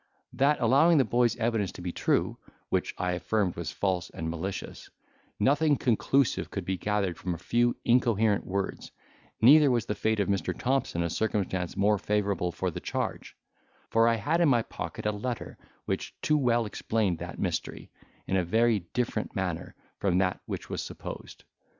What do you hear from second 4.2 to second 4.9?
malicious),